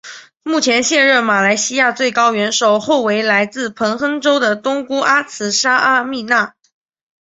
[0.41, 6.55] 目前现任马来西亚最高元首后为来自彭亨州的东姑阿兹纱阿蜜娜。